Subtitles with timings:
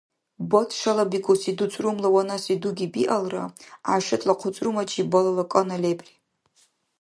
[0.49, 3.43] Бац шалабикӀуси дуцӀрумла ванаси дуги биалра,
[3.87, 6.13] ГӀяйшатла хъуцӀрумачиб балала кӀана лебри.